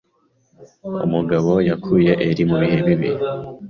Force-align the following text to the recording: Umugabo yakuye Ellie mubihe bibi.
Umugabo 1.05 1.51
yakuye 1.69 2.11
Ellie 2.27 2.47
mubihe 2.49 2.79
bibi. 2.87 3.09